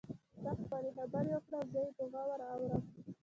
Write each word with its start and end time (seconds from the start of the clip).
ته 0.43 0.49
خپلې 0.59 0.89
خبرې 0.97 1.31
وکړه 1.35 1.57
او 1.61 1.65
زه 1.73 1.79
يې 1.85 1.91
په 1.97 2.03
غور 2.11 2.39
اورم. 2.51 2.81